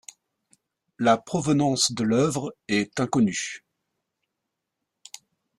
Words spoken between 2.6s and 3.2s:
est